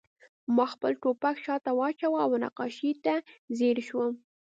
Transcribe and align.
ما 0.55 0.65
خپل 0.73 0.91
ټوپک 1.01 1.35
شاته 1.45 1.71
واچاوه 1.79 2.19
او 2.25 2.31
نقاشۍ 2.43 2.91
ته 3.03 3.13
ځیر 3.57 3.77
شوم 3.87 4.13